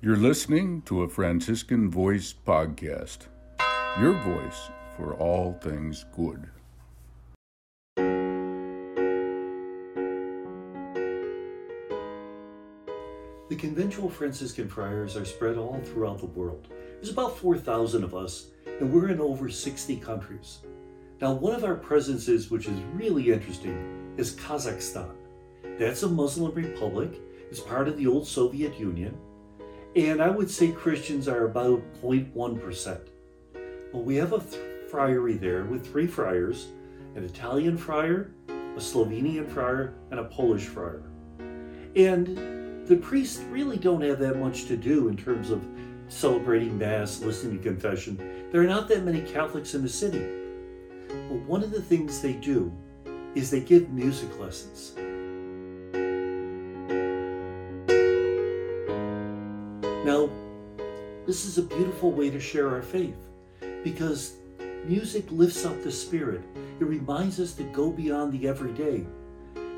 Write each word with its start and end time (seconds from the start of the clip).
You're 0.00 0.16
listening 0.16 0.82
to 0.82 1.02
a 1.02 1.08
Franciscan 1.08 1.90
Voice 1.90 2.32
podcast, 2.32 3.26
your 3.98 4.12
voice 4.12 4.70
for 4.96 5.14
all 5.14 5.54
things 5.54 6.04
good. 6.14 6.46
The 13.48 13.56
conventual 13.56 14.08
Franciscan 14.08 14.68
friars 14.68 15.16
are 15.16 15.24
spread 15.24 15.56
all 15.56 15.80
throughout 15.82 16.20
the 16.20 16.26
world. 16.26 16.68
There's 16.94 17.10
about 17.10 17.36
4,000 17.36 18.04
of 18.04 18.14
us, 18.14 18.50
and 18.78 18.92
we're 18.92 19.08
in 19.08 19.20
over 19.20 19.48
60 19.48 19.96
countries. 19.96 20.60
Now, 21.20 21.32
one 21.32 21.56
of 21.56 21.64
our 21.64 21.74
presences, 21.74 22.52
which 22.52 22.68
is 22.68 22.78
really 22.94 23.32
interesting, 23.32 24.14
is 24.16 24.36
Kazakhstan. 24.36 25.16
That's 25.76 26.04
a 26.04 26.08
Muslim 26.08 26.54
republic, 26.54 27.20
it's 27.50 27.58
part 27.58 27.88
of 27.88 27.96
the 27.96 28.06
old 28.06 28.28
Soviet 28.28 28.78
Union, 28.78 29.18
and 29.96 30.22
I 30.22 30.28
would 30.28 30.50
say 30.50 30.72
Christians 30.72 31.28
are 31.28 31.46
about 31.46 31.82
0.1%. 32.02 33.00
Well, 33.92 34.02
we 34.02 34.16
have 34.16 34.32
a 34.32 34.40
th- 34.40 34.62
friary 34.90 35.34
there 35.34 35.64
with 35.64 35.86
three 35.86 36.06
friars 36.06 36.68
an 37.14 37.24
Italian 37.24 37.76
friar, 37.76 38.30
a 38.48 38.80
Slovenian 38.80 39.48
friar, 39.48 39.94
and 40.10 40.20
a 40.20 40.24
Polish 40.24 40.66
friar. 40.66 41.02
And 41.96 42.86
the 42.86 42.96
priests 42.96 43.40
really 43.50 43.76
don't 43.76 44.02
have 44.02 44.20
that 44.20 44.38
much 44.38 44.66
to 44.66 44.76
do 44.76 45.08
in 45.08 45.16
terms 45.16 45.50
of 45.50 45.66
celebrating 46.08 46.78
Mass, 46.78 47.20
listening 47.20 47.58
to 47.58 47.62
confession. 47.62 48.48
There 48.52 48.60
are 48.60 48.66
not 48.66 48.88
that 48.88 49.04
many 49.04 49.20
Catholics 49.22 49.74
in 49.74 49.82
the 49.82 49.88
city. 49.88 50.24
But 51.08 51.40
one 51.46 51.64
of 51.64 51.70
the 51.70 51.82
things 51.82 52.20
they 52.20 52.34
do 52.34 52.72
is 53.34 53.50
they 53.50 53.60
give 53.60 53.90
music 53.90 54.38
lessons. 54.38 54.92
Now, 60.08 60.30
this 61.26 61.44
is 61.44 61.58
a 61.58 61.62
beautiful 61.62 62.12
way 62.12 62.30
to 62.30 62.40
share 62.40 62.70
our 62.70 62.80
faith 62.80 63.18
because 63.84 64.36
music 64.86 65.26
lifts 65.30 65.66
up 65.66 65.82
the 65.82 65.92
spirit. 65.92 66.40
It 66.80 66.86
reminds 66.86 67.38
us 67.38 67.52
to 67.56 67.62
go 67.64 67.90
beyond 67.90 68.32
the 68.32 68.48
everyday. 68.48 69.04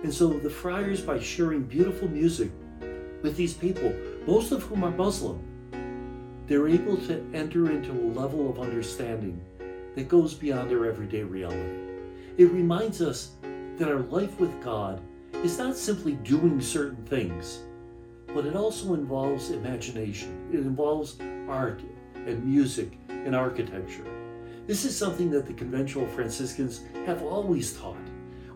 And 0.04 0.14
so 0.14 0.28
the 0.28 0.48
friars, 0.48 1.00
by 1.00 1.18
sharing 1.18 1.64
beautiful 1.64 2.06
music 2.06 2.52
with 3.22 3.36
these 3.36 3.54
people, 3.54 3.92
most 4.24 4.52
of 4.52 4.62
whom 4.62 4.84
are 4.84 4.92
Muslim, 4.92 5.42
they're 6.46 6.68
able 6.68 6.96
to 7.08 7.28
enter 7.34 7.68
into 7.68 7.90
a 7.90 8.14
level 8.14 8.48
of 8.48 8.60
understanding 8.60 9.40
that 9.96 10.06
goes 10.06 10.32
beyond 10.32 10.70
our 10.70 10.86
everyday 10.86 11.24
reality. 11.24 11.74
It 12.38 12.52
reminds 12.52 13.02
us 13.02 13.32
that 13.78 13.88
our 13.88 14.02
life 14.02 14.38
with 14.38 14.62
God 14.62 15.00
is 15.42 15.58
not 15.58 15.76
simply 15.76 16.12
doing 16.12 16.60
certain 16.60 17.04
things, 17.06 17.64
but 18.34 18.46
it 18.46 18.56
also 18.56 18.94
involves 18.94 19.50
imagination. 19.50 20.48
It 20.52 20.60
involves 20.60 21.18
art 21.48 21.82
and 22.14 22.44
music 22.44 22.98
and 23.08 23.34
architecture. 23.34 24.04
This 24.66 24.84
is 24.84 24.96
something 24.96 25.30
that 25.30 25.46
the 25.46 25.52
conventual 25.52 26.06
Franciscans 26.06 26.82
have 27.06 27.22
always 27.22 27.76
taught. 27.76 27.96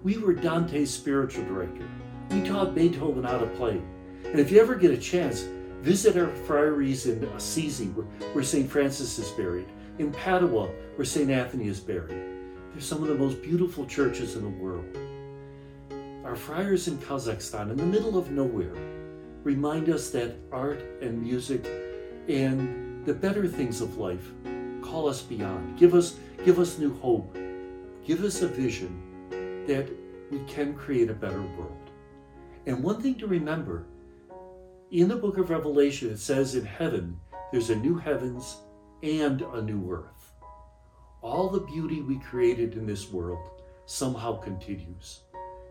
We 0.02 0.18
were 0.18 0.34
Dante's 0.34 0.92
spiritual 0.92 1.44
director. 1.44 1.88
We 2.30 2.42
taught 2.42 2.74
Beethoven 2.74 3.24
how 3.24 3.38
to 3.38 3.46
play. 3.46 3.80
And 4.24 4.38
if 4.38 4.50
you 4.50 4.60
ever 4.60 4.74
get 4.74 4.90
a 4.90 4.96
chance, 4.96 5.46
visit 5.80 6.16
our 6.16 6.28
friaries 6.28 7.06
in 7.06 7.24
Assisi, 7.24 7.86
where, 7.86 8.06
where 8.32 8.44
St. 8.44 8.70
Francis 8.70 9.18
is 9.18 9.30
buried, 9.30 9.66
in 9.98 10.12
Padua, 10.12 10.68
where 10.96 11.04
St. 11.04 11.30
Anthony 11.30 11.68
is 11.68 11.80
buried. 11.80 12.10
They're 12.72 12.80
some 12.80 13.02
of 13.02 13.08
the 13.08 13.14
most 13.14 13.42
beautiful 13.42 13.86
churches 13.86 14.36
in 14.36 14.42
the 14.42 14.48
world. 14.48 14.84
Our 16.24 16.36
friars 16.36 16.88
in 16.88 16.98
Kazakhstan, 16.98 17.70
in 17.70 17.76
the 17.76 17.84
middle 17.84 18.16
of 18.16 18.30
nowhere, 18.30 18.74
remind 19.44 19.90
us 19.90 20.10
that 20.10 20.36
art 20.50 20.82
and 21.02 21.22
music 21.22 21.66
and 22.28 23.04
the 23.04 23.14
better 23.14 23.46
things 23.46 23.80
of 23.80 23.98
life 23.98 24.32
call 24.82 25.08
us 25.08 25.22
beyond. 25.22 25.78
Give 25.78 25.94
us, 25.94 26.16
give 26.44 26.58
us 26.58 26.78
new 26.78 26.94
hope. 26.94 27.36
Give 28.04 28.24
us 28.24 28.42
a 28.42 28.48
vision 28.48 29.64
that 29.66 29.88
we 30.30 30.40
can 30.46 30.74
create 30.74 31.10
a 31.10 31.14
better 31.14 31.42
world. 31.42 31.90
And 32.66 32.82
one 32.82 33.00
thing 33.00 33.14
to 33.16 33.26
remember 33.26 33.86
in 34.90 35.08
the 35.08 35.16
book 35.16 35.38
of 35.38 35.50
Revelation, 35.50 36.10
it 36.10 36.18
says 36.18 36.54
in 36.54 36.64
heaven, 36.64 37.18
there's 37.52 37.70
a 37.70 37.76
new 37.76 37.96
heavens 37.96 38.56
and 39.02 39.42
a 39.42 39.60
new 39.60 39.90
earth. 39.90 40.32
All 41.20 41.48
the 41.48 41.60
beauty 41.60 42.00
we 42.00 42.18
created 42.18 42.74
in 42.74 42.86
this 42.86 43.10
world 43.10 43.62
somehow 43.86 44.38
continues. 44.38 45.20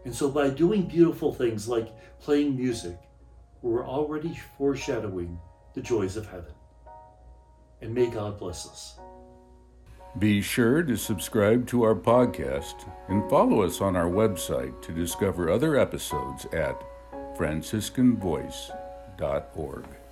And 0.06 0.14
so, 0.14 0.30
by 0.30 0.50
doing 0.50 0.84
beautiful 0.88 1.34
things 1.34 1.68
like 1.68 1.96
playing 2.20 2.56
music, 2.56 2.97
we're 3.63 3.88
already 3.88 4.40
foreshadowing 4.57 5.40
the 5.74 5.81
joys 5.81 6.18
of 6.18 6.28
heaven. 6.28 6.53
And 7.81 7.96
may 7.96 8.07
God 8.07 8.38
bless 8.38 8.68
us. 8.68 9.00
Be 10.19 10.41
sure 10.41 10.84
to 10.84 10.96
subscribe 10.96 11.66
to 11.68 11.84
our 11.84 11.96
podcast 11.96 12.88
and 13.07 13.28
follow 13.29 13.63
us 13.63 13.81
on 13.81 13.96
our 13.96 14.09
website 14.09 14.79
to 14.84 14.91
discover 14.91 15.50
other 15.50 15.75
episodes 15.75 16.46
at 16.53 16.79
franciscanvoice.org. 17.35 20.03